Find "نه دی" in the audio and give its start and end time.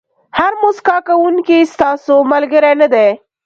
2.81-3.09